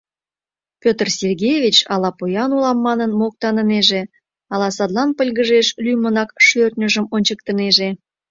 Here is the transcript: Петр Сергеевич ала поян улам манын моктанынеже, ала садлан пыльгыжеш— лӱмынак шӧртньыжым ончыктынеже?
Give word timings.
Петр 0.81 1.07
Сергеевич 1.19 1.77
ала 1.93 2.09
поян 2.17 2.51
улам 2.57 2.77
манын 2.87 3.11
моктанынеже, 3.19 4.01
ала 4.53 4.69
садлан 4.77 5.09
пыльгыжеш— 5.17 5.67
лӱмынак 5.83 6.29
шӧртньыжым 6.47 7.05
ончыктынеже? 7.15 7.89